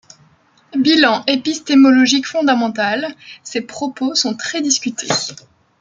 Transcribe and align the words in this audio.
Bilan 0.75 1.23
épistémologique 1.27 2.25
fondamental, 2.25 3.15
ses 3.43 3.61
propos 3.61 4.15
sont 4.15 4.35
très 4.35 4.59
discutés. 4.61 5.07